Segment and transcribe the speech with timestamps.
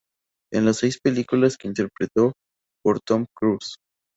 [0.51, 2.33] En las seis películas es interpretado
[2.83, 3.75] por Tom Cruise.